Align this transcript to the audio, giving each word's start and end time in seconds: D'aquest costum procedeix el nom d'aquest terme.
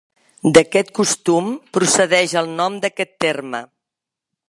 D'aquest 0.57 0.89
costum 0.99 1.51
procedeix 1.79 2.35
el 2.45 2.53
nom 2.63 2.81
d'aquest 2.87 3.15
terme. 3.27 3.65